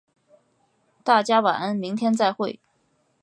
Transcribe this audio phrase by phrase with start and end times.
[1.03, 2.59] 大家晚安，明天再会。